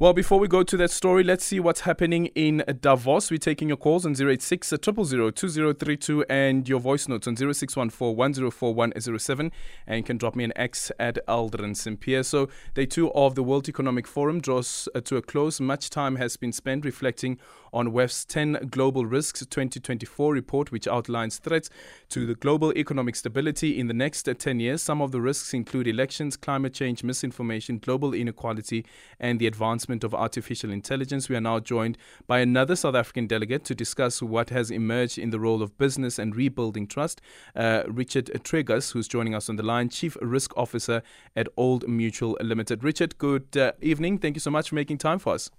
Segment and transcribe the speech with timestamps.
[0.00, 3.30] Well, before we go to that story, let's see what's happening in Davos.
[3.30, 8.74] We're taking your calls on 086 000 2032 and your voice notes on 0614 104
[8.74, 9.52] 107.
[9.86, 12.22] And you can drop me an X at Aldrin Sampear.
[12.22, 15.60] So, day two of the World Economic Forum draws uh, to a close.
[15.60, 17.38] Much time has been spent reflecting
[17.72, 21.68] on WEF's 10 Global Risks 2024 report, which outlines threats
[22.08, 24.82] to the global economic stability in the next 10 years.
[24.82, 28.84] Some of the risks include elections, climate change, misinformation, global inequality,
[29.20, 31.28] and the advancement advancement of artificial intelligence.
[31.28, 35.30] We are now joined by another South African delegate to discuss what has emerged in
[35.30, 37.20] the role of business and rebuilding trust.
[37.56, 41.02] Uh, Richard Treagus, who's joining us on the line, Chief Risk Officer
[41.34, 42.84] at Old Mutual Limited.
[42.84, 44.18] Richard, good uh, evening.
[44.18, 45.50] Thank you so much for making time for us.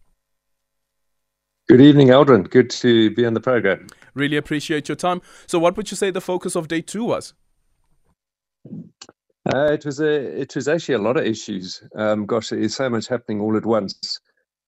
[1.68, 2.50] Good evening, Aldrin.
[2.50, 3.88] Good to be on the program.
[4.14, 5.22] Really appreciate your time.
[5.48, 7.34] So, what would you say the focus of day two was?
[9.54, 11.84] Uh, it was a it was actually a lot of issues.
[11.96, 14.20] Um, gosh, there's so much happening all at once.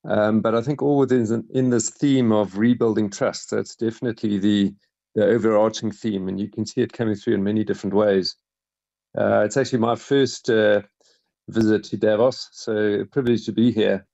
[0.06, 4.74] Um, but I think all within in this theme of rebuilding trust, that's definitely the
[5.16, 8.36] the overarching theme, and you can see it coming through in many different ways.
[9.18, 10.82] Uh, it's actually my first uh,
[11.48, 14.06] visit to Davos, so a privilege to be here.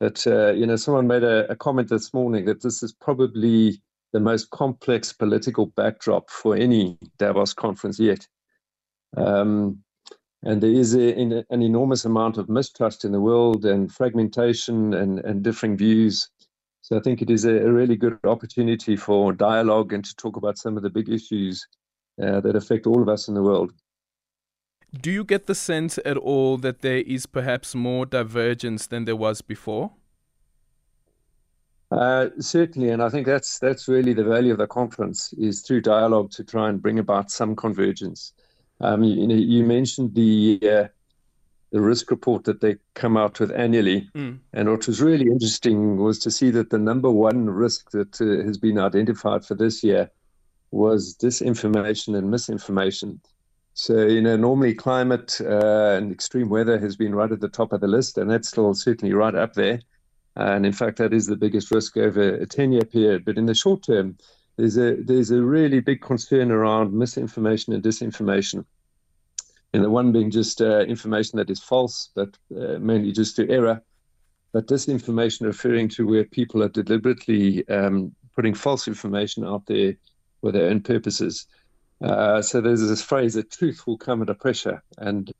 [0.00, 3.80] But uh, you know, someone made a, a comment this morning that this is probably
[4.12, 8.26] the most complex political backdrop for any Davos conference yet.
[9.16, 9.82] Um,
[10.44, 15.20] and there is a, an enormous amount of mistrust in the world and fragmentation and,
[15.20, 16.28] and differing views.
[16.80, 20.36] So I think it is a, a, really good opportunity for dialogue and to talk
[20.36, 21.64] about some of the big issues
[22.20, 23.72] uh, that affect all of us in the world.
[25.00, 29.16] Do you get the sense at all that there is perhaps more divergence than there
[29.16, 29.92] was before?
[31.92, 35.82] Uh, certainly, and I think that's that's really the value of the conference is through
[35.82, 38.32] dialogue to try and bring about some convergence.
[38.82, 40.88] Um, you, know, you mentioned the uh,
[41.70, 44.38] the risk report that they come out with annually, mm.
[44.52, 48.44] and what was really interesting was to see that the number one risk that uh,
[48.44, 50.10] has been identified for this year
[50.70, 53.20] was disinformation and misinformation.
[53.74, 57.72] So, you know, normally climate uh, and extreme weather has been right at the top
[57.72, 59.80] of the list, and that's still certainly right up there.
[60.36, 63.24] And in fact, that is the biggest risk over a 10 year period.
[63.24, 64.16] But in the short term,
[64.62, 68.64] there's a there's a really big concern around misinformation and disinformation.
[69.72, 73.50] And the one being just uh, information that is false, but uh, mainly just to
[73.50, 73.82] error.
[74.52, 79.94] But disinformation referring to where people are deliberately um, putting false information out there
[80.40, 81.48] for their own purposes.
[82.00, 84.80] Uh, so there's this phrase that truth will come under pressure.
[84.98, 85.32] And,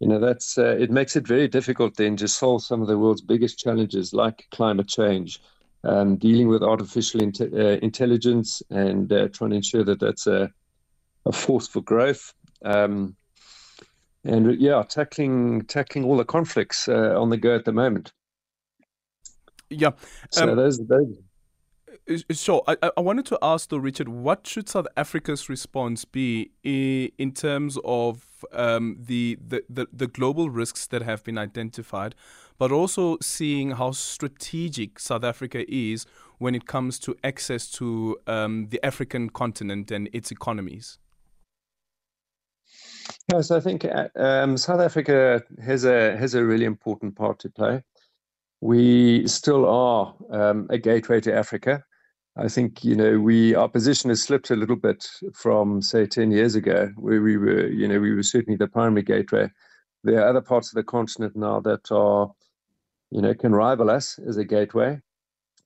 [0.00, 2.96] you know, that's uh, it makes it very difficult then to solve some of the
[2.96, 5.42] world's biggest challenges like climate change,
[5.86, 10.50] um, dealing with artificial uh, intelligence and uh, trying to ensure that that's a,
[11.24, 12.34] a force for growth.
[12.64, 13.16] Um,
[14.24, 18.12] and yeah, tackling tackling all the conflicts uh, on the go at the moment.
[19.70, 19.92] Yeah.
[20.30, 21.16] So um, those, those.
[22.30, 27.32] So I, I wanted to ask though, Richard, what should South Africa's response be in
[27.32, 32.14] terms of um, the, the, the, the global risks that have been identified,
[32.58, 36.06] but also seeing how strategic South Africa is
[36.38, 40.98] when it comes to access to um, the African continent and its economies?
[43.32, 47.50] Yes, I think uh, um, South Africa has a has a really important part to
[47.50, 47.82] play.
[48.60, 51.84] We still are um, a gateway to Africa.
[52.38, 56.30] I think you know we our position has slipped a little bit from say ten
[56.30, 59.50] years ago, where we were you know we were certainly the primary gateway.
[60.04, 62.30] There are other parts of the continent now that are
[63.10, 65.00] you know can rival us as a gateway.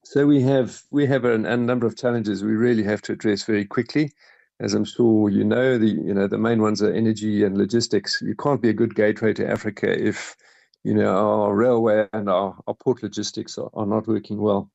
[0.05, 3.65] So we have we have a, number of challenges we really have to address very
[3.65, 4.13] quickly.
[4.61, 8.23] As I'm sure you know, the you know the main ones are energy and logistics.
[8.23, 10.37] You can't be a good gateway to Africa if
[10.85, 14.71] you know our railway and our, our port logistics are, are not working well.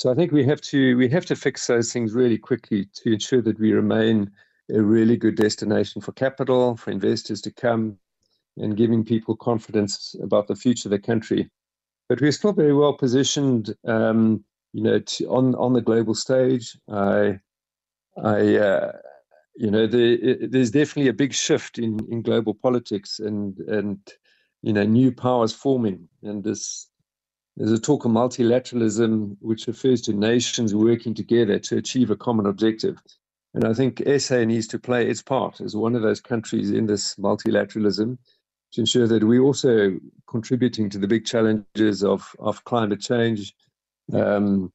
[0.00, 3.12] So I think we have to we have to fix those things really quickly to
[3.12, 4.30] ensure that we remain
[4.74, 7.98] a really good destination for capital, for investors to come,
[8.56, 11.50] and giving people confidence about the future of the country.
[12.08, 14.42] But we're still very well positioned, um,
[14.72, 16.78] you know, to, on on the global stage.
[16.90, 17.38] I,
[18.16, 18.92] I, uh,
[19.54, 23.98] you know, the, there's definitely a big shift in in global politics, and and
[24.62, 26.89] you know, new powers forming, and this
[27.56, 32.46] there's a talk of multilateralism, which refers to nations working together to achieve a common
[32.46, 32.96] objective.
[33.54, 36.86] And I think SA needs to play its part as one of those countries in
[36.86, 38.16] this multilateralism
[38.72, 39.98] to ensure that we're also
[40.28, 43.52] contributing to the big challenges of, of climate change
[44.12, 44.72] um,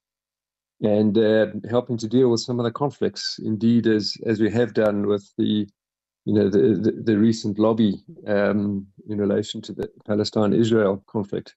[0.81, 4.73] and uh, helping to deal with some of the conflicts, indeed, as, as we have
[4.73, 5.67] done with the
[6.25, 11.55] you know, the, the, the recent lobby um, in relation to the Palestine-Israel conflict.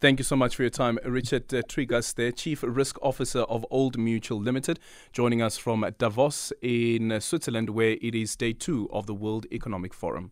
[0.00, 3.66] Thank you so much for your time, Richard uh, Treagus, the Chief Risk Officer of
[3.68, 4.78] Old Mutual Limited,
[5.12, 9.46] joining us from Davos in uh, Switzerland, where it is day two of the World
[9.50, 10.30] Economic Forum.